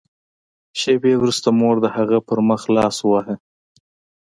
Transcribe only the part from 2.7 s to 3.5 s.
لاس وواهه